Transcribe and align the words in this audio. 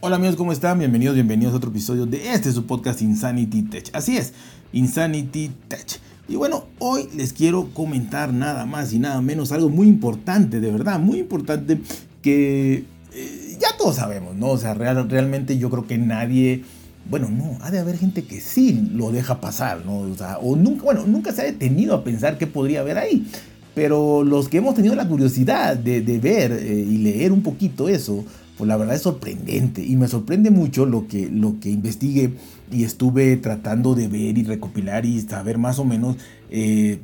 Hola 0.00 0.14
amigos, 0.14 0.36
¿cómo 0.36 0.52
están? 0.52 0.78
Bienvenidos, 0.78 1.16
bienvenidos 1.16 1.54
a 1.54 1.56
otro 1.56 1.70
episodio 1.70 2.06
de 2.06 2.30
este 2.32 2.52
su 2.52 2.66
podcast 2.66 3.02
Insanity 3.02 3.62
Tech. 3.62 3.90
Así 3.92 4.16
es, 4.16 4.32
Insanity 4.72 5.50
Tech. 5.66 5.98
Y 6.28 6.36
bueno, 6.36 6.66
hoy 6.78 7.08
les 7.16 7.32
quiero 7.32 7.70
comentar 7.74 8.32
nada 8.32 8.64
más 8.64 8.92
y 8.92 9.00
nada 9.00 9.20
menos 9.22 9.50
algo 9.50 9.70
muy 9.70 9.88
importante, 9.88 10.60
de 10.60 10.70
verdad, 10.70 11.00
muy 11.00 11.18
importante 11.18 11.80
que 12.22 12.84
eh, 13.12 13.58
ya 13.60 13.76
todos 13.76 13.96
sabemos, 13.96 14.36
¿no? 14.36 14.50
O 14.50 14.56
sea, 14.56 14.72
realmente 14.72 15.58
yo 15.58 15.68
creo 15.68 15.88
que 15.88 15.98
nadie, 15.98 16.62
bueno, 17.10 17.28
no, 17.28 17.58
ha 17.60 17.72
de 17.72 17.80
haber 17.80 17.98
gente 17.98 18.22
que 18.22 18.40
sí 18.40 18.88
lo 18.94 19.10
deja 19.10 19.40
pasar, 19.40 19.84
¿no? 19.84 19.98
O 19.98 20.14
sea, 20.14 20.38
o 20.38 20.54
nunca, 20.54 20.84
bueno, 20.84 21.06
nunca 21.08 21.32
se 21.32 21.42
ha 21.42 21.46
detenido 21.46 21.96
a 21.96 22.04
pensar 22.04 22.38
qué 22.38 22.46
podría 22.46 22.82
haber 22.82 22.98
ahí. 22.98 23.26
Pero 23.74 24.22
los 24.22 24.48
que 24.48 24.58
hemos 24.58 24.76
tenido 24.76 24.94
la 24.94 25.08
curiosidad 25.08 25.76
de, 25.76 26.00
ver 26.20 26.52
eh, 26.52 26.86
y 26.88 26.98
leer 26.98 27.32
un 27.32 27.42
poquito 27.42 27.88
eso, 27.88 28.24
pues 28.58 28.66
la 28.68 28.76
verdad 28.76 28.96
es 28.96 29.02
sorprendente. 29.02 29.84
Y 29.84 29.96
me 29.96 30.08
sorprende 30.08 30.50
mucho 30.50 30.84
lo 30.84 31.06
que, 31.06 31.30
lo 31.30 31.60
que 31.60 31.70
investigué 31.70 32.32
y 32.70 32.84
estuve 32.84 33.36
tratando 33.36 33.94
de 33.94 34.08
ver 34.08 34.36
y 34.36 34.42
recopilar 34.42 35.06
y 35.06 35.20
saber 35.20 35.56
más 35.56 35.78
o 35.78 35.84
menos 35.84 36.16
eh, 36.50 36.98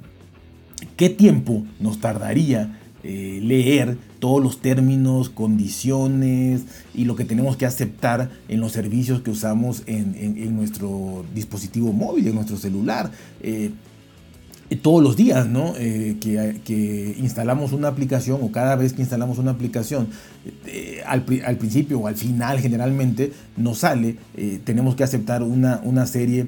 qué 0.97 1.09
tiempo 1.09 1.65
nos 1.79 2.01
tardaría 2.01 2.79
eh, 3.05 3.39
leer 3.43 3.97
todos 4.19 4.43
los 4.43 4.61
términos, 4.61 5.29
condiciones 5.29 6.63
y 6.95 7.05
lo 7.05 7.15
que 7.15 7.25
tenemos 7.25 7.57
que 7.57 7.67
aceptar 7.67 8.31
en 8.49 8.61
los 8.61 8.73
servicios 8.73 9.21
que 9.21 9.31
usamos 9.31 9.83
en, 9.87 10.57
nuestro 10.57 11.25
dispositivo 11.35 11.93
móvil, 11.93 12.27
en 12.29 12.35
nuestro 12.35 12.57
celular 12.57 13.11
todos 14.77 15.03
los 15.03 15.17
días, 15.17 15.47
¿no? 15.47 15.75
Eh, 15.77 16.17
que, 16.21 17.17
instalamos 17.19 17.73
una 17.73 17.89
aplicación 17.89 18.41
o 18.43 18.51
cada 18.51 18.77
vez 18.77 18.93
que 18.93 19.03
instalamos 19.03 19.39
una 19.39 19.53
aplicación, 19.53 20.09
eh, 20.67 21.03
al, 21.07 21.23
principio 21.25 22.01
o 22.01 22.07
al 22.07 22.17
final 22.17 22.61
generalmente 22.61 23.33
nos 23.57 23.79
sale, 23.79 24.17
eh, 24.37 24.61
tenemos 24.65 24.95
que 24.95 25.05
aceptar 25.05 25.43
una, 25.43 25.81
una 25.85 26.07
serie 26.07 26.47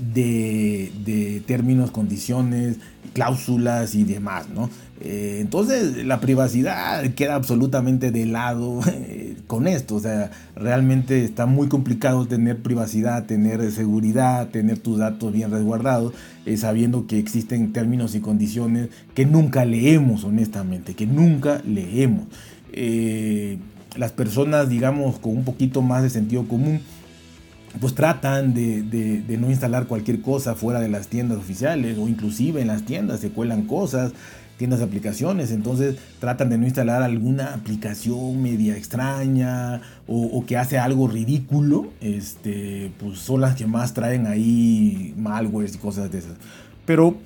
de, 0.00 0.90
de, 1.04 1.42
términos, 1.46 1.90
condiciones, 1.90 2.76
cláusulas 3.12 3.94
y 3.94 4.04
demás, 4.04 4.48
¿no? 4.48 4.70
entonces 5.04 6.06
la 6.06 6.20
privacidad 6.20 7.02
queda 7.14 7.34
absolutamente 7.34 8.12
de 8.12 8.24
lado 8.24 8.80
con 9.52 9.68
esto, 9.68 9.96
o 9.96 10.00
sea, 10.00 10.30
realmente 10.56 11.26
está 11.26 11.44
muy 11.44 11.68
complicado 11.68 12.26
tener 12.26 12.62
privacidad, 12.62 13.26
tener 13.26 13.70
seguridad, 13.70 14.48
tener 14.48 14.78
tus 14.78 14.96
datos 14.96 15.30
bien 15.30 15.50
resguardados, 15.50 16.14
eh, 16.46 16.56
sabiendo 16.56 17.06
que 17.06 17.18
existen 17.18 17.74
términos 17.74 18.14
y 18.14 18.20
condiciones 18.20 18.88
que 19.14 19.26
nunca 19.26 19.66
leemos, 19.66 20.24
honestamente, 20.24 20.94
que 20.94 21.06
nunca 21.06 21.60
leemos. 21.66 22.28
Eh, 22.72 23.58
las 23.94 24.12
personas, 24.12 24.70
digamos, 24.70 25.18
con 25.18 25.36
un 25.36 25.44
poquito 25.44 25.82
más 25.82 26.02
de 26.02 26.08
sentido 26.08 26.48
común, 26.48 26.80
pues 27.78 27.94
tratan 27.94 28.54
de, 28.54 28.82
de, 28.82 29.36
no 29.36 29.50
instalar 29.50 29.86
cualquier 29.86 30.22
cosa 30.22 30.54
fuera 30.54 30.80
de 30.80 30.88
las 30.88 31.08
tiendas 31.08 31.36
oficiales 31.36 31.98
o 31.98 32.08
inclusive 32.08 32.62
en 32.62 32.68
las 32.68 32.86
tiendas 32.86 33.20
se 33.20 33.28
cuelan 33.28 33.66
cosas 33.66 34.12
tiendas 34.62 34.78
de 34.78 34.84
aplicaciones, 34.84 35.50
entonces 35.50 35.96
tratan 36.20 36.48
de 36.48 36.56
no 36.56 36.66
instalar 36.66 37.02
alguna 37.02 37.52
aplicación 37.52 38.40
media 38.40 38.76
extraña 38.76 39.80
o, 40.06 40.44
que 40.46 40.56
hace 40.56 40.78
algo 40.78 41.08
ridículo, 41.08 41.88
este, 42.00 42.92
pues 43.00 43.18
son 43.18 43.40
las 43.40 43.56
que 43.56 43.66
más 43.66 43.92
traen 43.92 44.28
ahí 44.28 45.14
malwares 45.16 45.74
y 45.74 45.78
cosas 45.78 46.12
de 46.12 46.18
esas. 46.18 46.34
Pero 46.86 47.16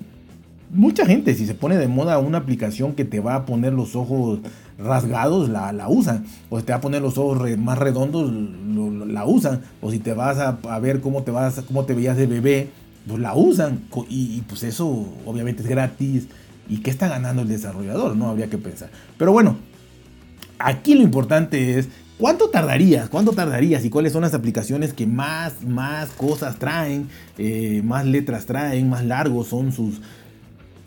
mucha 0.70 1.04
gente, 1.04 1.34
si 1.34 1.44
se 1.44 1.52
pone 1.52 1.76
de 1.76 1.88
moda 1.88 2.18
una 2.20 2.38
aplicación 2.38 2.94
que 2.94 3.04
te 3.04 3.20
va 3.20 3.34
a 3.34 3.44
poner 3.44 3.74
los 3.74 3.96
ojos 3.96 4.38
rasgados, 4.78 5.50
la, 5.50 5.74
la 5.74 5.90
usan. 5.90 6.24
O 6.48 6.58
si 6.58 6.64
te 6.64 6.72
va 6.72 6.78
a 6.78 6.80
poner 6.80 7.02
los 7.02 7.18
ojos 7.18 7.38
más 7.58 7.76
redondos, 7.76 8.32
la 9.08 9.26
usan. 9.26 9.60
O 9.82 9.90
si 9.90 9.98
te 9.98 10.14
vas 10.14 10.38
a, 10.38 10.56
a, 10.70 10.78
ver 10.78 11.02
cómo 11.02 11.22
te, 11.22 11.32
vas, 11.32 11.60
cómo 11.66 11.84
te 11.84 11.92
veías 11.92 12.16
de 12.16 12.26
bebé, 12.26 12.70
pues 13.06 13.20
la 13.20 13.34
usan. 13.34 13.82
Y 14.08 14.40
pues 14.48 14.62
eso 14.62 15.06
obviamente 15.26 15.62
es 15.62 15.68
gratis 15.68 16.28
¿Y 16.68 16.78
qué 16.78 16.90
está 16.90 17.08
ganando 17.08 17.42
el 17.42 17.48
desarrollador? 17.48 18.16
No 18.16 18.28
habría 18.28 18.48
que 18.48 18.58
pensar. 18.58 18.90
Pero 19.18 19.32
bueno, 19.32 19.56
aquí 20.58 20.94
lo 20.94 21.02
importante 21.02 21.78
es 21.78 21.88
¿Cuánto 22.18 22.48
tardarías? 22.48 23.10
¿Cuánto 23.10 23.32
tardarías? 23.32 23.84
¿Y 23.84 23.90
cuáles 23.90 24.14
son 24.14 24.22
las 24.22 24.32
aplicaciones 24.32 24.94
que 24.94 25.06
más, 25.06 25.62
más 25.62 26.08
cosas 26.10 26.58
traen? 26.58 27.08
Eh, 27.36 27.82
más 27.84 28.06
letras 28.06 28.46
traen, 28.46 28.88
más 28.88 29.04
largos 29.04 29.48
son 29.48 29.70
sus, 29.70 30.00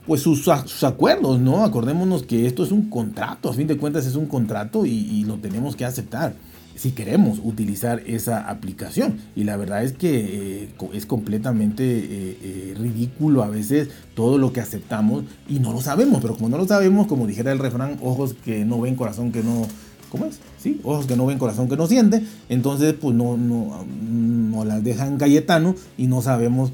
pues 0.07 0.21
sus, 0.21 0.47
acuerdos, 0.83 1.39
¿no? 1.39 1.63
Acordémonos 1.63 2.23
que 2.23 2.47
esto 2.47 2.63
es 2.63 2.71
un 2.71 2.89
contrato, 2.89 3.51
a 3.51 3.53
fin 3.53 3.67
de 3.67 3.77
cuentas 3.77 4.07
es 4.07 4.15
un 4.15 4.25
contrato 4.25 4.87
y 4.87 5.23
lo 5.25 5.35
tenemos 5.35 5.75
que 5.75 5.85
aceptar 5.85 6.33
si 6.79 6.91
queremos 6.91 7.41
utilizar 7.43 8.01
esa 8.05 8.49
aplicación. 8.49 9.19
Y 9.35 9.43
la 9.43 9.57
verdad 9.57 9.83
es 9.83 9.91
que 9.91 10.63
eh, 10.63 10.69
es 10.93 11.05
completamente 11.05 11.83
eh, 11.83 12.37
eh, 12.41 12.73
ridículo 12.77 13.43
a 13.43 13.49
veces 13.49 13.89
todo 14.15 14.37
lo 14.37 14.53
que 14.53 14.61
aceptamos 14.61 15.25
y 15.49 15.59
no 15.59 15.73
lo 15.73 15.81
sabemos. 15.81 16.21
Pero 16.21 16.35
como 16.35 16.47
no 16.47 16.57
lo 16.57 16.65
sabemos, 16.65 17.07
como 17.07 17.27
dijera 17.27 17.51
el 17.51 17.59
refrán, 17.59 17.97
ojos 18.01 18.33
que 18.33 18.63
no 18.63 18.79
ven, 18.79 18.95
corazón 18.95 19.33
que 19.33 19.43
no... 19.43 19.67
¿Cómo 20.09 20.25
es? 20.25 20.39
Sí, 20.57 20.79
ojos 20.85 21.05
que 21.05 21.17
no 21.17 21.25
ven, 21.25 21.37
corazón 21.37 21.67
que 21.67 21.75
no 21.75 21.85
siente. 21.85 22.23
Entonces, 22.47 22.93
pues 22.93 23.13
no, 23.13 23.35
no, 23.35 23.85
no 23.85 24.63
las 24.63 24.81
dejan 24.81 25.17
Cayetano 25.17 25.75
y 25.97 26.07
no 26.07 26.21
sabemos 26.21 26.71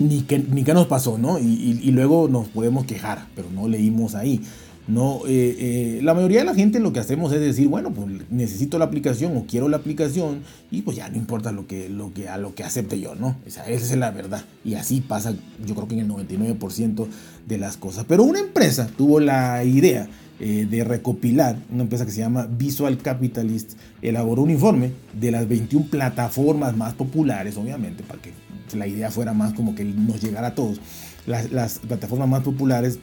ni 0.00 0.22
qué, 0.22 0.40
ni 0.40 0.64
qué 0.64 0.74
nos 0.74 0.88
pasó, 0.88 1.18
¿no? 1.18 1.38
Y, 1.38 1.80
y 1.82 1.90
luego 1.92 2.28
nos 2.28 2.48
podemos 2.48 2.84
quejar, 2.84 3.28
pero 3.36 3.48
no 3.54 3.68
leímos 3.68 4.16
ahí. 4.16 4.42
No, 4.86 5.22
eh, 5.26 5.56
eh, 5.58 6.00
la 6.02 6.12
mayoría 6.12 6.40
de 6.40 6.44
la 6.44 6.54
gente 6.54 6.78
lo 6.78 6.92
que 6.92 7.00
hacemos 7.00 7.32
es 7.32 7.40
decir, 7.40 7.68
bueno, 7.68 7.90
pues 7.90 8.06
necesito 8.30 8.78
la 8.78 8.84
aplicación 8.84 9.34
o 9.36 9.46
quiero 9.46 9.68
la 9.68 9.78
aplicación 9.78 10.42
y 10.70 10.82
pues 10.82 10.98
ya 10.98 11.08
no 11.08 11.16
importa 11.16 11.52
lo 11.52 11.66
que, 11.66 11.88
lo 11.88 12.12
que, 12.12 12.28
a 12.28 12.36
lo 12.36 12.54
que 12.54 12.64
acepte 12.64 13.00
yo, 13.00 13.14
¿no? 13.14 13.36
esa 13.46 13.64
es 13.66 13.96
la 13.96 14.10
verdad. 14.10 14.44
Y 14.62 14.74
así 14.74 15.00
pasa, 15.00 15.34
yo 15.64 15.74
creo 15.74 15.88
que 15.88 15.94
en 15.94 16.00
el 16.00 16.08
99% 16.08 17.06
de 17.46 17.58
las 17.58 17.78
cosas. 17.78 18.04
Pero 18.06 18.24
una 18.24 18.40
empresa 18.40 18.86
tuvo 18.94 19.20
la 19.20 19.64
idea 19.64 20.06
eh, 20.38 20.66
de 20.68 20.84
recopilar, 20.84 21.56
una 21.70 21.84
empresa 21.84 22.04
que 22.04 22.12
se 22.12 22.20
llama 22.20 22.46
Visual 22.46 22.98
Capitalist, 22.98 23.78
elaboró 24.02 24.42
un 24.42 24.50
informe 24.50 24.92
de 25.18 25.30
las 25.30 25.48
21 25.48 25.86
plataformas 25.86 26.76
más 26.76 26.92
populares, 26.92 27.56
obviamente, 27.56 28.02
para 28.02 28.20
que 28.20 28.32
la 28.76 28.86
idea 28.86 29.10
fuera 29.10 29.32
más 29.32 29.54
como 29.54 29.74
que 29.74 29.84
nos 29.84 30.20
llegara 30.20 30.48
a 30.48 30.54
todos. 30.54 30.78
Las, 31.26 31.52
las 31.52 31.78
plataformas 31.78 32.28
más 32.28 32.42
populares 32.42 32.98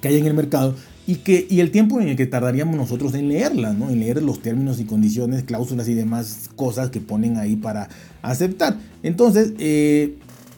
que 0.00 0.08
hay 0.08 0.16
en 0.16 0.26
el 0.26 0.34
mercado 0.34 0.74
y, 1.06 1.16
que, 1.16 1.46
y 1.50 1.60
el 1.60 1.70
tiempo 1.70 2.00
en 2.00 2.08
el 2.08 2.16
que 2.16 2.26
tardaríamos 2.26 2.76
nosotros 2.76 3.14
en 3.14 3.28
leerla, 3.28 3.72
¿no? 3.72 3.90
en 3.90 4.00
leer 4.00 4.22
los 4.22 4.40
términos 4.40 4.80
y 4.80 4.84
condiciones, 4.84 5.42
cláusulas 5.42 5.88
y 5.88 5.94
demás 5.94 6.50
cosas 6.56 6.90
que 6.90 7.00
ponen 7.00 7.36
ahí 7.36 7.56
para 7.56 7.88
aceptar. 8.22 8.78
Entonces, 9.02 9.52
eh, 9.58 10.14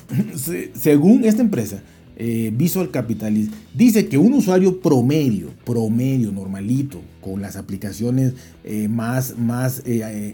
según 0.74 1.24
esta 1.24 1.42
empresa, 1.42 1.82
eh, 2.18 2.50
Visual 2.54 2.90
Capitalist, 2.90 3.52
dice 3.74 4.06
que 4.06 4.18
un 4.18 4.34
usuario 4.34 4.80
promedio, 4.80 5.50
promedio, 5.64 6.30
normalito, 6.30 7.00
con 7.20 7.42
las 7.42 7.56
aplicaciones 7.56 8.34
eh, 8.62 8.86
más, 8.88 9.36
más 9.36 9.82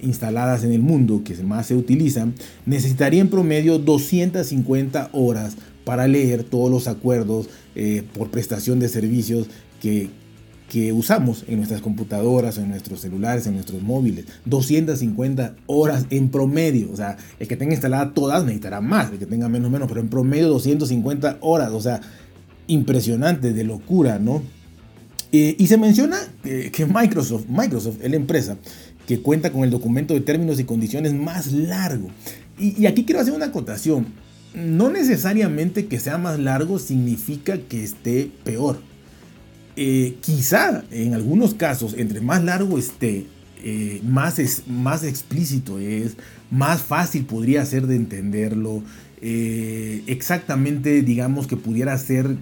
instaladas 0.02 0.62
en 0.62 0.72
el 0.72 0.82
mundo, 0.82 1.22
que 1.24 1.34
más 1.42 1.68
se 1.68 1.74
utilizan, 1.74 2.34
necesitaría 2.66 3.22
en 3.22 3.30
promedio 3.30 3.78
250 3.78 5.08
horas 5.12 5.56
para 5.84 6.06
leer 6.06 6.44
todos 6.44 6.70
los 6.70 6.86
acuerdos 6.86 7.48
por 8.14 8.30
prestación 8.30 8.78
de 8.78 8.88
servicios 8.88 9.48
que, 9.82 10.10
usamos 10.94 11.44
en 11.48 11.56
nuestras 11.56 11.82
computadoras, 11.82 12.56
en 12.56 12.70
nuestros 12.70 13.00
celulares, 13.00 13.46
en 13.46 13.54
nuestros 13.54 13.82
móviles. 13.82 14.24
250 14.46 15.56
horas 15.66 16.06
en 16.08 16.30
promedio. 16.30 16.90
O 16.90 16.96
sea, 16.96 17.18
el 17.38 17.46
que 17.46 17.58
tenga 17.58 17.74
instalada 17.74 18.14
todas 18.14 18.42
necesitará 18.44 18.80
más, 18.80 19.12
el 19.12 19.18
que 19.18 19.26
tenga 19.26 19.50
menos, 19.50 19.70
menos, 19.70 19.86
pero 19.88 20.00
en 20.00 20.08
promedio 20.08 20.48
250 20.48 21.38
horas. 21.42 21.72
O 21.72 21.80
sea, 21.80 22.00
impresionante, 22.68 23.52
de 23.52 23.64
locura, 23.64 24.18
¿no? 24.18 24.42
Eh, 25.30 25.56
y 25.58 25.66
se 25.66 25.76
menciona 25.76 26.16
que 26.42 26.86
Microsoft, 26.86 27.46
Microsoft 27.48 27.98
es 28.02 28.10
la 28.10 28.16
empresa 28.16 28.56
que 29.06 29.20
cuenta 29.20 29.50
con 29.50 29.64
el 29.64 29.70
documento 29.70 30.14
de 30.14 30.20
términos 30.20 30.58
y 30.58 30.64
condiciones 30.64 31.12
más 31.12 31.52
largo. 31.52 32.08
Y, 32.58 32.80
y 32.80 32.86
aquí 32.86 33.04
quiero 33.04 33.20
hacer 33.20 33.34
una 33.34 33.46
acotación. 33.46 34.06
No 34.54 34.90
necesariamente 34.90 35.86
que 35.86 36.00
sea 36.00 36.16
más 36.16 36.38
largo 36.38 36.78
significa 36.78 37.58
que 37.58 37.82
esté 37.82 38.30
peor 38.44 38.78
eh, 39.76 40.16
quizá 40.20 40.84
en 40.90 41.14
algunos 41.14 41.54
casos, 41.54 41.94
entre 41.96 42.20
más 42.20 42.44
largo 42.44 42.78
esté, 42.78 43.26
eh, 43.64 44.00
más, 44.04 44.38
es, 44.38 44.64
más 44.66 45.02
explícito 45.02 45.78
es, 45.78 46.16
más 46.50 46.82
fácil 46.82 47.24
podría 47.24 47.64
ser 47.64 47.86
de 47.86 47.96
entenderlo, 47.96 48.82
eh, 49.22 50.02
exactamente 50.06 51.02
digamos 51.02 51.46
que 51.46 51.56
pudiera 51.56 51.96
ser 51.96 52.36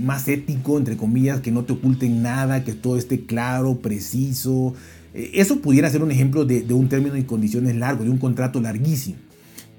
más 0.00 0.26
ético, 0.26 0.78
entre 0.78 0.96
comillas, 0.96 1.40
que 1.40 1.52
no 1.52 1.64
te 1.64 1.74
oculten 1.74 2.22
nada, 2.22 2.64
que 2.64 2.72
todo 2.72 2.98
esté 2.98 3.20
claro, 3.20 3.78
preciso. 3.78 4.74
eso 5.12 5.60
pudiera 5.60 5.88
ser 5.90 6.02
un 6.02 6.10
ejemplo 6.10 6.44
de, 6.44 6.62
de 6.62 6.74
un 6.74 6.88
término 6.88 7.16
y 7.16 7.22
condiciones 7.22 7.76
largo, 7.76 8.02
de 8.02 8.10
un 8.10 8.18
contrato 8.18 8.60
larguísimo. 8.60 9.16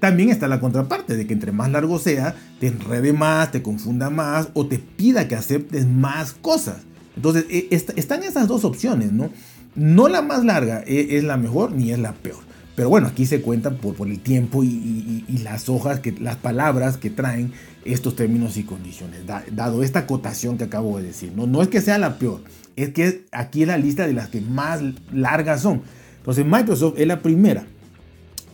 También 0.00 0.30
está 0.30 0.46
la 0.48 0.60
contraparte 0.60 1.16
de 1.16 1.26
que 1.26 1.32
entre 1.32 1.52
más 1.52 1.70
largo 1.70 1.98
sea, 1.98 2.34
te 2.60 2.66
enrede 2.66 3.12
más, 3.12 3.50
te 3.50 3.62
confunda 3.62 4.10
más 4.10 4.48
o 4.52 4.66
te 4.66 4.78
pida 4.78 5.26
que 5.28 5.34
aceptes 5.34 5.86
más 5.86 6.32
cosas. 6.32 6.78
Entonces, 7.16 7.46
e, 7.48 7.68
están 7.70 8.22
esas 8.22 8.46
dos 8.46 8.64
opciones, 8.64 9.12
¿no? 9.12 9.30
No 9.74 10.08
la 10.08 10.22
más 10.22 10.44
larga 10.44 10.82
e, 10.86 11.16
es, 11.16 11.24
la 11.24 11.36
mejor 11.36 11.72
ni 11.72 11.92
es 11.92 11.98
la 11.98 12.12
peor. 12.12 12.44
Pero 12.74 12.90
bueno, 12.90 13.06
aquí 13.06 13.24
se 13.24 13.40
cuentan 13.40 13.76
por, 13.76 13.94
por 13.94 14.08
el 14.08 14.20
tiempo 14.20 14.62
y, 14.62 15.24
las 15.42 15.70
hojas, 15.70 16.00
que, 16.00 16.12
las 16.12 16.36
palabras 16.36 16.98
que 16.98 17.08
traen 17.08 17.52
estos 17.86 18.16
términos 18.16 18.58
y 18.58 18.64
condiciones, 18.64 19.20
dado 19.52 19.82
esta 19.82 20.00
acotación 20.00 20.58
que 20.58 20.64
acabo 20.64 20.98
de 20.98 21.04
decir. 21.04 21.32
¿no? 21.34 21.46
no 21.46 21.62
es 21.62 21.68
que 21.68 21.80
sea 21.80 21.96
la 21.96 22.18
peor, 22.18 22.42
es 22.74 22.90
que 22.90 23.24
aquí 23.32 23.62
es 23.62 23.68
la 23.68 23.78
lista 23.78 24.06
de 24.06 24.12
las 24.12 24.28
que 24.28 24.42
más 24.42 24.82
largas 25.10 25.62
son. 25.62 25.82
Entonces 26.18 26.44
Microsoft 26.44 26.98
es 26.98 27.06
la 27.06 27.22
primera. 27.22 27.66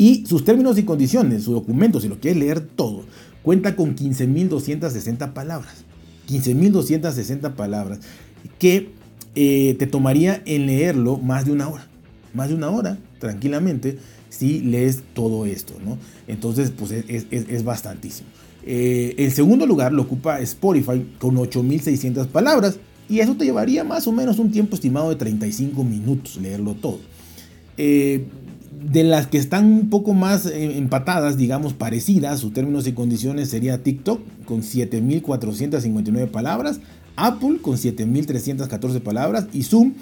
Y 0.03 0.27
sus 0.27 0.45
términos 0.45 0.77
y 0.79 0.83
condiciones, 0.83 1.45
su 1.45 1.53
documento, 1.53 2.01
si 2.01 2.09
lo 2.09 2.19
quieres 2.19 2.37
leer 2.37 2.61
todo, 2.61 3.05
cuenta 3.45 3.77
con 3.77 3.95
15.260 3.95 5.33
palabras. 5.33 5.85
15.260 6.29 7.55
palabras 7.55 8.01
que 8.59 8.89
eh, 9.37 9.77
te 9.79 9.87
tomaría 9.87 10.43
en 10.45 10.67
leerlo 10.67 11.19
más 11.19 11.45
de 11.45 11.53
una 11.53 11.69
hora. 11.69 11.87
Más 12.35 12.49
de 12.49 12.57
una 12.57 12.71
hora, 12.71 12.99
tranquilamente, 13.21 13.97
si 14.29 14.59
lees 14.59 15.05
todo 15.15 15.47
esto, 15.47 15.75
¿no? 15.85 15.99
Entonces, 16.27 16.73
pues 16.77 16.91
es, 16.91 17.27
es, 17.31 17.63
bastantísimo. 17.63 18.29
Eh, 18.67 19.15
en 19.19 19.31
segundo 19.31 19.67
lugar 19.67 19.93
lo 19.93 20.03
ocupa 20.03 20.41
Spotify 20.41 21.07
con 21.21 21.37
8.600 21.37 22.27
palabras 22.27 22.77
y 23.09 23.21
eso 23.21 23.37
te 23.37 23.45
llevaría 23.45 23.85
más 23.85 24.09
o 24.09 24.13
menos 24.13 24.41
un 24.41 24.51
tiempo 24.51 24.75
estimado 24.75 25.11
de 25.11 25.15
35 25.15 25.85
minutos 25.85 26.39
leerlo 26.39 26.75
todo. 26.75 26.99
Eh, 27.79 28.27
de 28.83 29.05
las 29.05 29.27
que 29.27 29.39
están 29.39 29.67
un 29.67 29.91
poco 29.91 30.15
más 30.15 30.47
eh, 30.47 30.77
empatadas, 30.77 31.37
digamos 31.37 31.73
parecidas, 31.73 32.41
sus 32.41 32.53
términos 32.53 32.87
y 32.87 32.93
condiciones 32.93 33.49
sería 33.49 33.83
TikTok 33.83 34.21
con 34.45 34.63
7.459 34.63 36.29
palabras, 36.29 36.81
Apple 37.17 37.59
con 37.61 37.77
7.314 37.77 39.01
palabras 39.01 39.47
y 39.53 39.63
Zoom 39.63 39.95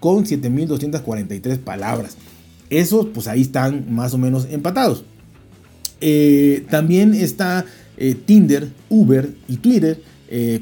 con 0.00 0.24
7.243 0.24 1.58
palabras. 1.58 2.16
Esos 2.68 3.06
pues 3.06 3.28
ahí 3.28 3.42
están 3.42 3.94
más 3.94 4.12
o 4.12 4.18
menos 4.18 4.46
empatados. 4.50 5.04
Eh, 6.00 6.66
también 6.68 7.14
está 7.14 7.64
eh, 7.96 8.14
Tinder, 8.14 8.70
Uber 8.90 9.34
y 9.48 9.56
Twitter 9.56 10.02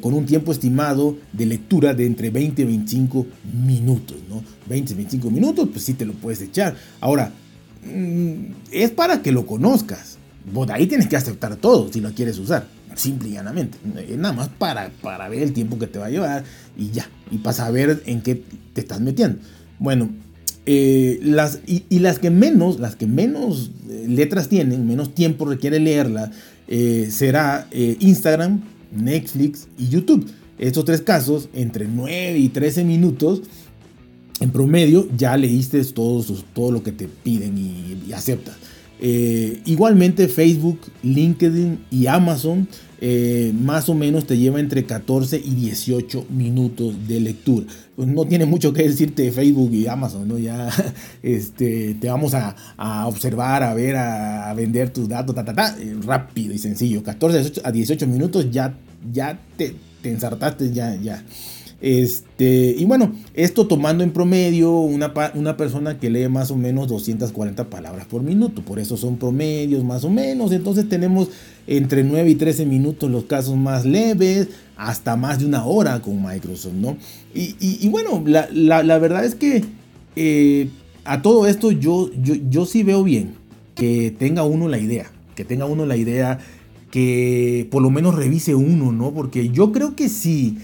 con 0.03 0.13
un 0.13 0.27
tiempo 0.27 0.53
estimado 0.53 1.17
de 1.33 1.47
lectura 1.47 1.95
de 1.95 2.05
entre 2.05 2.29
20 2.29 2.61
y 2.61 2.65
25 2.67 3.27
minutos, 3.67 4.19
¿no? 4.29 4.45
20 4.69 4.93
y 4.93 4.97
25 4.97 5.31
minutos, 5.31 5.69
pues 5.73 5.85
sí 5.85 5.95
te 5.95 6.05
lo 6.05 6.13
puedes 6.13 6.43
echar. 6.43 6.77
Ahora, 7.01 7.33
es 8.71 8.91
para 8.91 9.23
que 9.23 9.33
lo 9.33 9.47
conozcas. 9.47 10.19
Vos 10.53 10.69
ahí 10.71 10.87
tienes 10.87 11.09
que 11.09 11.17
aceptar 11.17 11.57
todo 11.57 11.93
si 11.93 12.01
lo 12.01 12.13
quieres 12.13 12.39
usar. 12.39 12.67
Simple 12.95 13.31
y 13.31 13.33
llanamente. 13.33 13.79
Nada 14.17 14.35
más 14.35 14.49
para, 14.49 14.91
para 15.03 15.29
ver 15.29 15.43
el 15.43 15.53
tiempo 15.53 15.79
que 15.79 15.87
te 15.87 15.99
va 15.99 16.07
a 16.07 16.11
llevar 16.11 16.45
y 16.77 16.91
ya. 16.91 17.09
Y 17.31 17.39
para 17.39 17.55
saber 17.55 18.03
en 18.07 18.21
qué 18.21 18.43
te 18.73 18.81
estás 18.81 19.01
metiendo. 19.01 19.39
Bueno, 19.79 20.11
eh, 20.67 21.21
las, 21.23 21.61
y, 21.67 21.99
las 21.99 22.19
que 22.19 22.31
menos, 22.31 22.81
las 22.81 22.97
que 22.97 23.07
menos 23.07 23.71
eh, 23.89 24.07
letras 24.09 24.49
tienen, 24.49 24.87
menos 24.87 25.15
tiempo 25.15 25.45
requiere 25.45 25.79
leerla, 25.79 26.31
eh, 26.69 27.09
será 27.11 27.69
Instagram, 27.73 28.63
Netflix 28.95 29.69
y 29.79 29.89
YouTube. 29.89 30.27
Estos 30.59 30.85
tres 30.85 31.03
casos, 31.03 31.49
entre 31.53 31.87
9 31.87 32.39
y 32.39 32.49
13 32.49 32.85
minutos, 32.85 33.43
en 34.41 34.51
promedio 34.51 35.09
ya 35.17 35.37
leíste 35.37 35.83
todo, 35.85 36.25
todo 36.53 36.71
lo 36.71 36.83
que 36.83 36.93
te 36.93 37.09
piden 37.09 37.59
y, 37.59 38.13
aceptas. 38.13 38.57
Eh, 39.01 39.61
igualmente 39.67 40.29
Facebook, 40.29 40.79
LinkedIn 41.03 41.79
y 41.91 42.07
Amazon 42.07 42.69
eh, 43.07 43.53
más 43.53 43.91
o 43.91 43.95
menos 43.95 44.27
te 44.27 44.39
lleva 44.39 44.61
entre 44.61 44.85
14 44.85 45.39
y 45.45 45.55
18 45.55 46.25
minutos 46.31 47.07
de 47.07 47.21
lectura. 47.21 47.67
Pues 47.97 48.09
no 48.09 48.25
tiene 48.25 48.47
mucho 48.47 48.73
que 48.73 48.89
decirte 48.89 49.31
Facebook 49.31 49.75
y 49.75 49.87
Amazon, 49.87 50.27
¿no? 50.27 50.39
Ya 50.39 50.71
este, 51.23 51.95
te 52.01 52.09
vamos 52.09 52.33
a, 52.33 52.57
observar, 53.07 53.63
a 53.63 53.75
ver, 53.75 53.97
a, 53.97 54.55
vender 54.55 54.89
tus 54.89 55.07
datos, 55.07 55.35
ta, 55.35 55.45
ta, 55.45 55.53
ta, 55.53 55.77
eh, 55.79 55.97
rápido 56.03 56.55
y 56.55 56.59
sencillo. 56.59 57.03
14 57.03 57.61
a 57.63 57.71
18 57.71 58.07
minutos 58.07 58.51
ya, 58.51 58.75
ya 59.13 59.39
te, 59.59 59.75
te 60.01 60.11
ensartaste, 60.11 60.73
ya, 60.73 60.95
ya. 60.97 61.23
Este, 61.85 62.75
y 62.79 62.87
bueno, 62.87 63.13
esto 63.35 63.67
tomando 63.67 64.05
en 64.05 64.11
promedio 64.11 64.71
una, 64.73 65.13
una, 65.35 65.59
persona 65.59 65.99
que 65.99 66.09
lee 66.09 66.31
más 66.31 66.51
o 66.51 66.57
menos 66.57 66.89
240 66.89 67.69
palabras 67.69 68.07
por 68.07 68.23
minuto. 68.23 68.63
Por 68.63 68.79
eso 68.79 68.97
son 68.97 69.19
promedios 69.19 69.85
más 69.85 70.03
o 70.05 70.09
menos. 70.09 70.51
Entonces 70.53 70.89
tenemos 70.89 71.29
entre 71.67 72.03
9 72.03 72.31
y 72.31 72.35
13 72.37 72.65
minutos 72.65 73.11
los 73.11 73.25
casos 73.25 73.57
más 73.57 73.85
leves, 73.85 74.49
hasta 74.79 75.15
más 75.17 75.41
de 75.41 75.45
una 75.45 75.67
hora 75.67 76.01
con 76.01 76.23
Microsoft, 76.23 76.73
¿no? 76.73 76.97
Y, 77.35 77.87
bueno, 77.91 78.25
la, 78.25 78.99
verdad 78.99 79.27
es 79.27 79.35
que 79.35 79.63
eh, 80.17 80.71
a 81.05 81.21
todo 81.21 81.47
esto 81.47 81.71
yo, 81.71 82.11
yo, 82.19 82.35
yo 82.49 82.65
sí 82.65 82.83
veo 82.83 83.05
bien 83.05 83.35
que 83.75 84.11
tenga 84.19 84.45
uno 84.45 84.69
la 84.69 84.79
idea, 84.79 85.11
que 85.35 85.45
tenga 85.45 85.67
uno 85.67 85.85
la 85.85 85.99
idea, 85.99 86.39
que 86.91 87.69
por 87.71 87.83
lo 87.83 87.91
menos 87.91 88.15
revise 88.15 88.55
uno, 88.55 88.91
¿no? 88.91 89.11
Porque 89.11 89.51
yo 89.51 89.71
creo 89.71 89.95
que 89.95 90.09
sí 90.09 90.57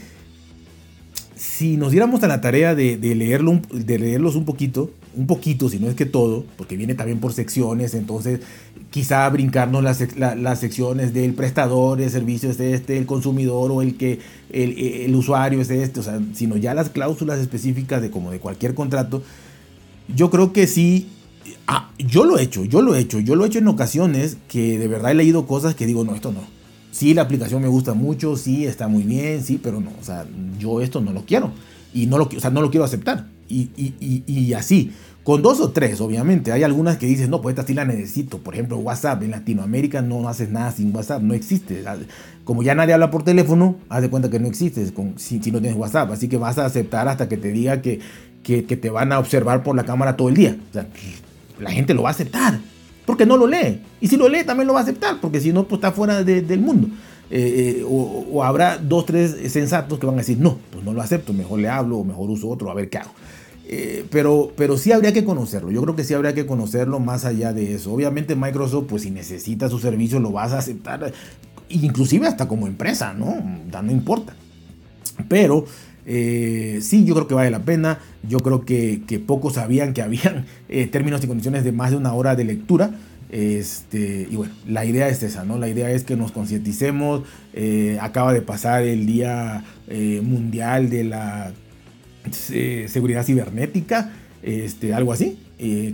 nos 1.79 1.91
diéramos 1.91 2.23
a 2.23 2.29
la 2.29 2.41
tarea 2.41 2.75
de, 2.75 2.99
leerlo, 2.99 3.61
de 3.73 3.99
leerlos 3.99 4.37
un 4.37 4.45
poquito, 4.45 4.91
un 5.17 5.27
poquito, 5.27 5.71
si 5.71 5.79
no 5.79 5.89
es 5.89 5.95
que 5.95 6.05
todo, 6.05 6.45
porque 6.59 6.77
viene 6.77 6.95
también 6.95 7.19
por 7.19 7.33
secciones, 7.33 7.95
entonces 7.95 8.41
quizá 8.91 9.29
brincarnos 9.31 9.83
las, 9.83 10.59
secciones 10.59 11.15
del 11.15 11.33
prestador 11.33 11.99
de 11.99 12.11
servicios 12.11 12.61
es 12.61 12.81
este, 12.81 12.99
el 12.99 13.07
consumidor 13.07 13.71
o 13.73 13.81
el 13.81 13.97
que 13.97 14.19
el, 14.51 15.15
usuario 15.15 15.63
es 15.63 15.71
este, 15.71 16.01
o 16.01 16.03
sino 16.35 16.57
ya 16.57 16.75
las 16.75 16.91
cláusulas 16.91 17.39
específicas 17.39 18.03
de 18.03 18.11
como 18.11 18.31
de 18.31 18.39
cualquier 18.39 18.75
contrato, 18.75 19.23
yo 20.15 20.31
creo 20.31 20.53
que 20.53 20.67
sí. 20.67 21.09
Ah, 21.67 21.91
yo 21.99 22.25
lo 22.25 22.39
he 22.39 22.43
hecho, 22.43 22.65
yo 22.65 22.83
lo 22.83 22.95
he 22.95 23.01
hecho, 23.01 23.19
yo 23.19 23.35
lo 23.35 23.45
he 23.45 23.49
hecho 23.49 23.59
en 23.61 23.69
ocasiones 23.69 24.37
que 24.49 24.79
de 24.79 24.89
verdad 24.89 25.13
he 25.13 25.15
leído 25.15 25.47
cosas 25.47 25.75
que 25.75 25.87
digo, 25.87 26.05
no, 26.05 26.15
esto 26.15 26.33
no 26.33 26.60
Sí, 26.91 27.15
la 27.15 27.23
aplicación 27.23 27.63
me 27.63 27.69
gusta 27.69 27.95
mucho, 27.95 28.37
sí, 28.37 28.67
está 28.67 28.89
muy 28.89 29.05
bien, 29.05 29.43
sí, 29.45 29.61
pero 29.63 29.81
no, 29.81 29.91
o 30.01 30.05
sea, 30.05 30.27
yo 30.59 30.81
esto 30.81 31.01
no 31.01 31.13
lo 31.13 31.25
quiero. 31.25 31.53
Y 31.95 32.07
no 32.07 32.19
lo, 32.19 32.25
o 32.25 32.41
sea, 32.41 32.51
no 32.51 32.63
lo 32.63 32.71
quiero 32.71 32.85
aceptar. 32.85 33.27
Y, 33.49 33.71
y, 33.77 34.23
y, 34.27 34.53
así, 34.55 34.93
con 35.25 35.43
dos 35.43 35.61
o 35.61 35.71
tres, 35.71 36.01
obviamente. 36.01 36.53
Hay 36.53 36.63
algunas 36.63 36.99
que 36.99 37.07
dices, 37.07 37.29
no, 37.29 37.43
pues 37.43 37.55
esta 37.55 37.67
sí 37.67 37.75
la 37.75 37.85
necesito. 37.85 38.39
Por 38.39 38.55
ejemplo, 38.55 38.77
WhatsApp. 38.79 39.25
En 39.25 39.33
Latinoamérica 39.33 40.01
no 40.03 40.29
haces 40.29 40.51
nada 40.51 40.71
sin 40.71 40.95
WhatsApp, 40.95 41.21
no 41.21 41.35
existe. 41.35 41.83
Como 42.45 42.63
ya 42.63 42.77
nadie 42.77 42.95
habla 42.95 43.11
por 43.11 43.25
teléfono, 43.25 43.77
haz 43.89 44.03
de 44.03 44.11
cuenta 44.11 44.31
que 44.31 44.39
no 44.39 44.47
existe 44.47 44.93
con, 44.93 45.19
si, 45.19 45.43
si, 45.43 45.51
no 45.51 45.61
tienes 45.61 45.77
WhatsApp. 45.77 46.13
Así 46.13 46.29
que 46.29 46.37
vas 46.37 46.59
a 46.59 46.65
aceptar 46.65 47.09
hasta 47.09 47.29
que 47.29 47.37
te 47.37 47.49
diga 47.49 47.83
que, 47.83 47.99
que, 48.45 48.65
que 48.65 48.77
te 48.77 48.89
van 48.89 49.11
a 49.11 49.19
observar 49.19 49.65
por 49.65 49.75
la 49.75 49.85
cámara 49.85 50.17
todo 50.17 50.29
el 50.29 50.37
día. 50.37 50.57
O 50.71 50.73
sea, 50.73 50.87
la 51.59 51.73
gente 51.73 51.93
lo 51.93 52.03
va 52.03 52.11
a 52.11 52.13
aceptar 52.13 52.61
porque 53.11 53.27
no 53.27 53.37
lo 53.37 53.49
lee. 53.49 53.81
Y 54.01 54.07
si 54.07 54.17
lo 54.17 54.29
lee 54.29 54.45
también 54.45 54.69
lo 54.69 54.75
va 54.75 54.79
a 54.79 54.83
aceptar, 54.85 55.21
porque 55.21 55.41
si 55.41 55.53
no, 55.53 55.67
pues 55.67 55.79
está 55.79 55.91
fuera 55.91 56.23
del 56.23 56.61
mundo. 56.61 56.87
Eh, 57.29 57.81
eh, 57.81 57.85
o, 57.85 58.45
habrá 58.45 58.79
dos, 58.79 59.05
tres 59.05 59.51
sensatos 59.51 59.99
que 59.99 60.07
van 60.07 60.15
a 60.15 60.19
decir, 60.19 60.39
no, 60.39 60.59
pues 60.71 60.85
no 60.85 60.93
lo 60.93 61.03
acepto, 61.03 61.33
mejor 61.33 61.59
le 61.59 61.69
hablo 61.69 61.97
o 61.99 62.05
mejor 62.05 62.31
uso 62.31 62.49
otro, 62.49 62.71
a 62.71 62.75
ver 62.75 62.89
qué 62.89 62.99
hago. 62.99 63.11
Eh, 63.67 64.05
pero, 64.11 64.53
pero 64.57 64.79
sí 64.79 64.93
habría 64.93 65.13
que 65.13 65.25
conocerlo, 65.25 65.73
yo 65.73 65.83
creo 65.83 65.97
que 65.97 66.05
sí 66.05 66.15
habría 66.15 66.35
que 66.35 66.47
conocerlo 66.47 67.01
más 67.01 67.25
allá 67.25 67.53
de 67.53 67.75
eso. 67.75 67.93
Obviamente 67.93 68.37
Microsoft, 68.37 68.87
pues 68.89 69.03
si 69.03 69.11
necesita 69.11 69.69
su 69.69 69.81
servicio, 69.81 70.21
lo 70.21 70.31
vas 70.31 70.53
a 70.53 70.59
aceptar, 70.59 71.13
inclusive 71.69 72.29
hasta 72.29 72.47
como 72.47 72.69
empresa, 72.69 73.13
¿no? 73.13 73.43
No 73.83 73.91
importa. 73.91 74.37
Pero 75.29 75.65
sí, 76.11 77.05
yo 77.05 77.15
creo 77.15 77.27
que 77.27 77.35
vale 77.35 77.51
la 77.51 77.65
pena. 77.65 77.99
Yo 78.29 78.39
creo 78.39 78.65
que, 78.65 79.03
que 79.07 79.19
pocos 79.19 79.55
sabían 79.55 79.95
que 79.95 80.03
habían 80.03 80.47
términos 80.91 81.23
y 81.25 81.27
condiciones 81.27 81.65
de 81.65 81.73
más 81.73 81.91
de 81.91 81.97
una 81.97 82.13
hora 82.15 82.37
de 82.37 82.45
lectura. 82.45 82.91
Este, 83.31 84.27
y 84.29 84.35
bueno, 84.35 84.53
la 84.67 84.85
idea 84.85 85.09
es 85.09 85.23
esa, 85.23 85.45
¿no? 85.45 85.57
La 85.57 85.69
idea 85.69 85.91
es 85.91 86.05
que 86.05 86.17
nos 86.17 86.33
concienticemos. 86.33 87.23
Eh, 87.55 87.99
acaba 88.01 88.33
de 88.33 88.43
pasar 88.43 88.83
el 88.83 89.07
Día 89.07 89.65
eh, 89.89 90.21
Mundial 90.23 90.91
de 90.91 91.05
la 91.05 91.53
eh, 92.51 92.87
Seguridad 92.89 93.25
Cibernética, 93.25 94.13
este, 94.43 94.95
algo 94.95 95.13
así, 95.13 95.39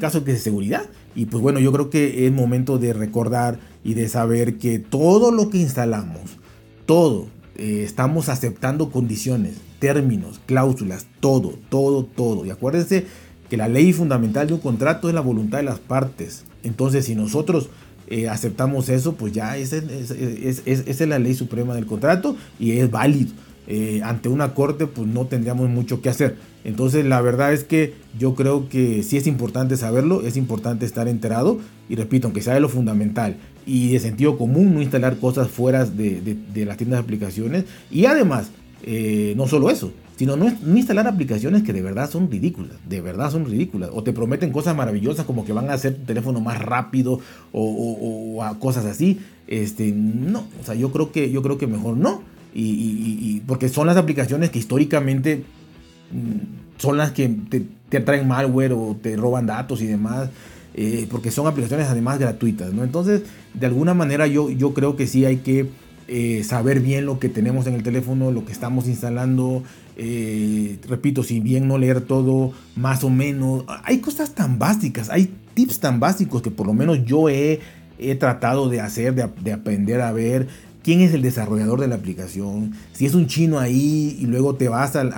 caso 0.00 0.24
que 0.24 0.32
es 0.32 0.42
seguridad. 0.42 0.84
Y 1.14 1.26
pues 1.26 1.42
bueno, 1.42 1.60
yo 1.60 1.72
creo 1.72 1.90
que 1.90 2.26
es 2.26 2.32
momento 2.32 2.78
de 2.78 2.92
recordar 2.92 3.58
y 3.84 3.94
de 3.94 4.08
saber 4.08 4.56
que 4.56 4.78
todo 4.78 5.30
lo 5.30 5.50
que 5.50 5.58
instalamos, 5.58 6.38
todo, 6.86 7.28
estamos 7.58 8.28
aceptando 8.28 8.90
condiciones, 8.90 9.54
términos, 9.78 10.40
cláusulas, 10.46 11.06
todo, 11.20 11.54
todo, 11.68 12.04
todo. 12.04 12.44
Y 12.44 12.50
acuérdense 12.50 13.06
que 13.48 13.56
la 13.56 13.68
ley 13.68 13.92
fundamental 13.92 14.46
de 14.46 14.54
un 14.54 14.60
contrato 14.60 15.08
es 15.08 15.14
la 15.14 15.20
voluntad 15.20 15.58
de 15.58 15.64
las 15.64 15.78
partes. 15.78 16.44
Entonces, 16.62 17.04
si 17.06 17.14
nosotros 17.14 17.68
eh, 18.08 18.28
aceptamos 18.28 18.88
eso, 18.88 19.14
pues 19.14 19.32
ya 19.32 19.56
esa 19.56 19.76
es, 19.76 21.00
la 21.00 21.18
ley 21.18 21.34
suprema 21.34 21.74
del 21.74 21.86
contrato 21.86 22.36
y 22.58 22.72
es 22.72 22.90
válido. 22.90 23.32
Eh, 23.68 24.00
ante 24.04 24.28
una 24.28 24.54
corte, 24.54 24.86
pues 24.86 25.08
no 25.08 25.26
tendríamos 25.26 25.68
mucho 25.68 26.00
que 26.00 26.08
hacer. 26.08 26.36
Entonces, 26.64 27.04
la 27.04 27.20
verdad 27.20 27.52
es 27.52 27.64
que 27.64 27.94
yo 28.18 28.34
creo 28.34 28.68
que 28.68 29.02
sí 29.02 29.16
es 29.16 29.26
importante 29.26 29.76
saberlo, 29.76 30.22
es 30.22 30.36
importante 30.36 30.86
estar 30.86 31.08
enterado 31.08 31.58
y 31.88 31.96
repito, 31.96 32.26
aunque 32.26 32.42
sea 32.42 32.54
de 32.54 32.60
lo 32.60 32.68
fundamental 32.68 33.36
y 33.66 33.92
de 33.92 34.00
sentido 34.00 34.38
común, 34.38 34.74
no 34.74 34.82
instalar 34.82 35.18
cosas 35.18 35.48
fuera 35.48 35.84
de, 35.84 36.36
las 36.64 36.76
tiendas 36.76 36.98
de 36.98 37.04
aplicaciones 37.04 37.64
y 37.90 38.06
además, 38.06 38.50
eh, 38.82 39.34
no 39.36 39.46
solo 39.48 39.70
eso, 39.70 39.92
sino 40.16 40.36
no, 40.36 40.46
instalar 40.48 41.06
aplicaciones 41.06 41.62
que 41.62 41.72
de 41.72 41.82
verdad 41.82 42.10
son 42.10 42.30
ridículas, 42.30 42.76
de 42.88 43.00
verdad 43.00 43.30
son 43.30 43.44
ridículas, 43.44 43.90
o 43.92 44.02
te 44.02 44.12
prometen 44.12 44.50
cosas 44.50 44.74
maravillosas 44.74 45.26
como 45.26 45.44
que 45.44 45.52
van 45.52 45.70
a 45.70 45.74
hacer 45.74 45.94
tu 45.94 46.04
teléfono 46.04 46.40
más 46.40 46.60
rápido 46.60 47.20
o, 47.52 48.42
cosas 48.58 48.86
así. 48.86 49.20
Este, 49.46 49.92
no, 49.92 50.46
o 50.60 50.64
sea, 50.64 50.74
yo 50.74 50.90
creo 50.90 51.12
que, 51.12 51.30
yo 51.30 51.42
creo 51.42 51.58
que 51.58 51.66
mejor 51.66 51.96
no, 51.96 52.22
y, 52.58 53.42
porque 53.46 53.68
son 53.68 53.86
las 53.86 53.96
aplicaciones 53.96 54.50
que 54.50 54.58
históricamente 54.58 55.44
mm, 56.12 56.80
son 56.80 56.96
las 56.96 57.12
que 57.12 57.28
te, 57.28 57.64
te 57.88 58.00
traen 58.00 58.26
malware 58.26 58.72
o 58.72 58.96
te 59.00 59.16
roban 59.16 59.46
datos 59.46 59.82
y 59.82 59.86
demás. 59.86 60.30
Eh, 60.78 61.06
porque 61.10 61.30
son 61.30 61.46
aplicaciones 61.46 61.86
además 61.86 62.18
gratuitas, 62.18 62.74
¿no? 62.74 62.84
Entonces, 62.84 63.22
de 63.54 63.64
alguna 63.64 63.94
manera 63.94 64.26
yo, 64.26 64.50
yo 64.50 64.74
creo 64.74 64.94
que 64.94 65.06
sí 65.06 65.24
hay 65.24 65.38
que 65.38 65.70
eh, 66.06 66.44
saber 66.44 66.80
bien 66.80 67.06
lo 67.06 67.18
que 67.18 67.30
tenemos 67.30 67.66
en 67.66 67.72
el 67.72 67.82
teléfono, 67.82 68.30
lo 68.30 68.44
que 68.44 68.52
estamos 68.52 68.86
instalando, 68.86 69.62
eh, 69.96 70.78
repito, 70.86 71.22
si 71.22 71.40
bien 71.40 71.66
no 71.66 71.78
leer 71.78 72.02
todo, 72.02 72.52
más 72.74 73.04
o 73.04 73.08
menos, 73.08 73.64
hay 73.84 74.00
cosas 74.00 74.34
tan 74.34 74.58
básicas, 74.58 75.08
hay 75.08 75.32
tips 75.54 75.80
tan 75.80 75.98
básicos 75.98 76.42
que 76.42 76.50
por 76.50 76.66
lo 76.66 76.74
menos 76.74 77.06
yo 77.06 77.30
he, 77.30 77.58
tratado 78.18 78.68
de 78.68 78.82
hacer, 78.82 79.14
de 79.14 79.52
aprender 79.52 80.02
a 80.02 80.12
ver 80.12 80.48
quién 80.86 81.00
es 81.00 81.12
el 81.12 81.22
desarrollador 81.22 81.80
de 81.80 81.88
la 81.88 81.96
aplicación, 81.96 82.70
si 82.92 83.06
es 83.06 83.14
un 83.14 83.26
chino 83.26 83.58
ahí 83.58 84.16
y 84.20 84.26
luego 84.26 84.54
te 84.54 84.68
vas 84.68 84.94
al, 84.94 85.08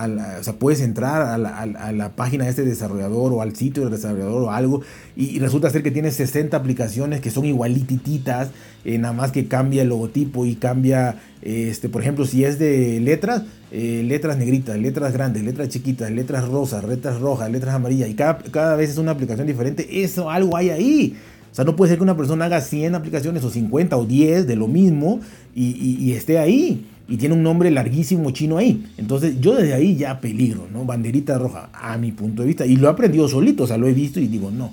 o 0.40 0.42
sea, 0.42 0.54
puedes 0.54 0.80
entrar 0.80 1.20
a 1.20 1.36
la, 1.36 2.12
página 2.16 2.44
de 2.44 2.50
este 2.50 2.64
desarrollador 2.64 3.34
o 3.34 3.42
al 3.42 3.54
sitio 3.54 3.82
del 3.82 3.92
desarrollador 3.92 4.44
o 4.44 4.50
algo 4.50 4.80
y, 5.14 5.38
resulta 5.40 5.68
ser 5.68 5.82
que 5.82 5.90
tiene 5.90 6.10
60 6.10 6.56
aplicaciones 6.56 7.20
que 7.20 7.30
son 7.30 7.44
igualitititas, 7.44 8.48
eh, 8.86 8.96
nada 8.96 9.12
más 9.12 9.30
que 9.30 9.46
cambia 9.46 9.82
el 9.82 9.90
logotipo 9.90 10.46
y 10.46 10.54
cambia, 10.54 11.16
este, 11.42 11.90
por 11.90 12.00
ejemplo, 12.00 12.24
si 12.24 12.44
es 12.44 12.58
de 12.58 12.98
letras, 13.00 13.42
eh, 13.70 14.02
letras 14.06 14.38
negritas, 14.38 14.78
letras 14.78 15.12
grandes, 15.12 15.42
letras 15.42 15.68
chiquitas, 15.68 16.10
letras 16.10 16.48
rosas, 16.48 16.82
letras 16.84 17.20
rojas, 17.20 17.50
letras 17.50 17.74
amarillas 17.74 18.08
y 18.08 18.14
cada, 18.14 18.38
cada 18.38 18.74
vez 18.74 18.88
es 18.88 18.96
una 18.96 19.10
aplicación 19.10 19.46
diferente, 19.46 20.02
eso 20.02 20.30
algo 20.30 20.56
hay 20.56 20.70
ahí. 20.70 21.16
Sea, 21.58 21.64
no 21.64 21.74
puede 21.74 21.88
ser 21.88 21.98
que 21.98 22.04
una 22.04 22.16
persona 22.16 22.44
haga 22.44 22.60
100 22.60 22.94
aplicaciones 22.94 23.42
o 23.42 23.50
50 23.50 23.96
o 23.96 24.06
10 24.06 24.46
de 24.46 24.54
lo 24.54 24.68
mismo 24.68 25.18
y, 25.56 26.12
esté 26.12 26.38
ahí. 26.38 26.86
Y 27.08 27.16
tiene 27.16 27.34
un 27.34 27.42
nombre 27.42 27.68
larguísimo 27.72 28.30
chino 28.30 28.58
ahí. 28.58 28.86
Entonces 28.96 29.40
yo 29.40 29.56
desde 29.56 29.74
ahí 29.74 29.96
ya 29.96 30.20
peligro, 30.20 30.68
¿no? 30.72 30.84
Banderita 30.84 31.36
roja, 31.36 31.68
a 31.72 31.98
mi 31.98 32.12
punto 32.12 32.42
de 32.42 32.46
vista. 32.46 32.64
Y 32.64 32.76
lo 32.76 32.86
he 32.86 32.90
aprendido 32.92 33.26
solito, 33.26 33.64
o 33.64 33.66
sea, 33.66 33.76
lo 33.76 33.88
he 33.88 33.92
visto 33.92 34.20
y 34.20 34.28
digo, 34.28 34.52
no. 34.52 34.70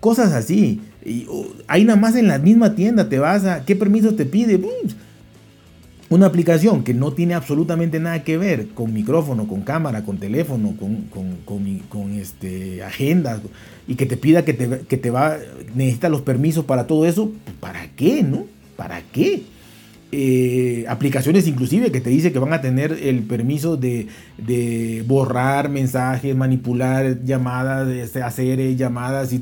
Cosas 0.00 0.32
así. 0.32 0.80
Y, 1.06 1.24
ahí 1.68 1.84
nada 1.84 2.00
más 2.00 2.16
en 2.16 2.26
la 2.26 2.40
misma 2.40 2.74
tienda 2.74 3.08
te 3.08 3.20
vas 3.20 3.44
a... 3.44 3.64
¿Qué 3.64 3.76
permisos 3.76 4.16
te 4.16 4.26
pide? 4.26 4.60
Una 6.12 6.26
aplicación 6.26 6.84
que 6.84 6.92
no 6.92 7.14
tiene 7.14 7.32
absolutamente 7.32 7.98
nada 7.98 8.22
que 8.22 8.36
ver 8.36 8.68
con 8.74 8.92
micrófono, 8.92 9.48
con 9.48 9.62
cámara, 9.62 10.04
con 10.04 10.18
teléfono, 10.18 10.74
con, 10.78 11.06
con, 11.88 12.12
este, 12.12 12.82
agendas, 12.82 13.40
y 13.88 13.94
que 13.94 14.04
te 14.04 14.18
pida 14.18 14.44
que 14.44 14.52
te, 14.52 14.80
que 14.80 14.98
te 14.98 15.08
va, 15.08 15.38
necesita 15.74 16.10
los 16.10 16.20
permisos 16.20 16.66
para 16.66 16.86
todo 16.86 17.06
eso, 17.06 17.32
¿para 17.60 17.88
qué, 17.96 18.22
no? 18.22 18.44
¿Para 18.76 19.00
qué? 19.00 19.44
Eh, 20.12 20.84
aplicaciones 20.86 21.48
inclusive 21.48 21.90
que 21.90 22.02
te 22.02 22.10
dice 22.10 22.30
que 22.30 22.38
van 22.38 22.52
a 22.52 22.60
tener 22.60 22.92
el 22.92 23.22
permiso 23.22 23.78
de, 23.78 24.08
de 24.36 25.02
borrar 25.06 25.70
mensajes, 25.70 26.36
manipular 26.36 27.24
llamadas, 27.24 27.88
este, 27.88 28.22
hacer 28.22 28.60
eh, 28.60 28.76
llamadas 28.76 29.32
y 29.32 29.40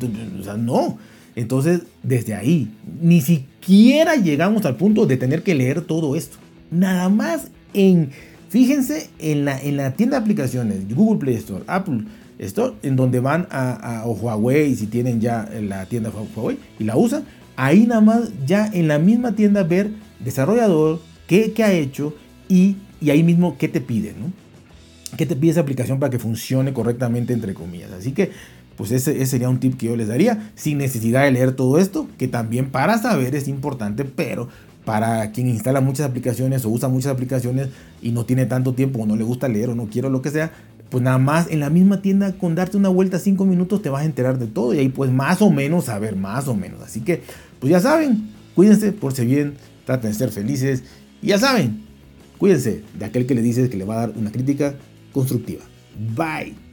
no. 0.56 0.98
Entonces, 1.34 1.80
desde 2.04 2.34
ahí, 2.34 2.70
ni 3.02 3.22
siquiera 3.22 4.14
llegamos 4.14 4.64
al 4.66 4.76
punto 4.76 5.06
de 5.06 5.16
tener 5.16 5.42
que 5.42 5.56
leer 5.56 5.80
todo 5.80 6.14
esto 6.14 6.38
nada 6.70 7.08
más 7.08 7.48
en, 7.74 8.10
fíjense 8.48 9.10
en 9.18 9.44
la, 9.44 9.60
en 9.60 9.76
la 9.76 9.92
tienda 9.92 10.18
de 10.18 10.22
aplicaciones, 10.22 10.94
Google 10.94 11.18
Play 11.18 11.36
Store, 11.36 11.64
Apple 11.66 12.04
Store, 12.38 12.74
en 12.82 12.96
donde 12.96 13.20
van 13.20 13.46
a, 13.50 14.04
Huawei, 14.06 14.74
si 14.74 14.86
tienen 14.86 15.20
ya 15.20 15.48
la 15.60 15.86
tienda 15.86 16.10
Huawei 16.10 16.58
y 16.78 16.84
la 16.84 16.96
usan, 16.96 17.24
ahí 17.56 17.86
nada 17.86 18.00
más 18.00 18.30
ya 18.46 18.66
en 18.72 18.88
la 18.88 18.98
misma 18.98 19.32
tienda 19.32 19.62
ver 19.62 19.90
desarrollador, 20.24 21.00
qué, 21.26 21.52
ha 21.62 21.72
hecho 21.72 22.14
y, 22.48 22.76
ahí 23.02 23.22
mismo 23.22 23.56
qué 23.58 23.68
te 23.68 23.80
pide, 23.80 24.14
¿no? 24.18 24.32
¿Qué 25.16 25.26
te 25.26 25.36
pide 25.36 25.52
esa 25.52 25.60
aplicación 25.60 25.98
para 25.98 26.10
que 26.10 26.18
funcione 26.18 26.72
correctamente, 26.72 27.32
entre 27.32 27.52
comillas? 27.52 27.90
Así 27.92 28.12
que, 28.12 28.30
pues 28.76 28.92
ese, 28.92 29.26
sería 29.26 29.48
un 29.48 29.58
tip 29.58 29.76
que 29.76 29.86
yo 29.86 29.96
les 29.96 30.08
daría, 30.08 30.50
sin 30.54 30.78
necesidad 30.78 31.24
de 31.24 31.32
leer 31.32 31.52
todo 31.52 31.78
esto, 31.78 32.08
que 32.16 32.28
también 32.28 32.70
para 32.70 32.96
saber 32.98 33.34
es 33.34 33.48
importante, 33.48 34.04
pero 34.04 34.48
para 34.90 35.30
quien 35.30 35.46
instala 35.46 35.80
muchas 35.80 36.04
aplicaciones 36.04 36.64
o 36.64 36.68
usa 36.68 36.88
muchas 36.88 37.12
aplicaciones 37.12 37.68
y 38.02 38.10
no 38.10 38.26
tiene 38.26 38.44
tanto 38.46 38.74
tiempo 38.74 38.98
o 39.00 39.06
no 39.06 39.14
le 39.14 39.22
gusta 39.22 39.46
leer 39.46 39.70
o 39.70 39.76
no 39.76 39.86
quiere 39.86 40.10
lo 40.10 40.20
que 40.20 40.30
sea, 40.30 40.50
pues 40.88 41.04
nada 41.04 41.16
más 41.16 41.46
en 41.48 41.60
la 41.60 41.70
misma 41.70 42.02
tienda 42.02 42.32
con 42.32 42.56
darte 42.56 42.76
una 42.76 42.88
vuelta 42.88 43.20
cinco 43.20 43.44
minutos 43.44 43.82
te 43.82 43.88
vas 43.88 44.02
a 44.02 44.04
enterar 44.04 44.40
de 44.40 44.48
todo 44.48 44.74
y 44.74 44.80
ahí 44.80 44.88
pues 44.88 45.12
más 45.12 45.42
o 45.42 45.50
menos 45.52 45.84
saber, 45.84 46.16
más 46.16 46.48
o 46.48 46.56
menos. 46.56 46.82
Así 46.82 47.02
que 47.02 47.22
pues 47.60 47.70
ya 47.70 47.78
saben, 47.78 48.30
cuídense, 48.56 48.90
por 48.90 49.12
si 49.12 49.24
bien, 49.26 49.54
traten 49.86 50.10
de 50.10 50.16
ser 50.16 50.32
felices 50.32 50.82
y 51.22 51.28
ya 51.28 51.38
saben, 51.38 51.84
cuídense 52.38 52.82
de 52.98 53.04
aquel 53.04 53.26
que 53.26 53.36
le 53.36 53.42
dice 53.42 53.70
que 53.70 53.76
le 53.76 53.84
va 53.84 53.94
a 53.94 54.06
dar 54.08 54.12
una 54.16 54.32
crítica 54.32 54.74
constructiva. 55.12 55.62
Bye. 56.16 56.69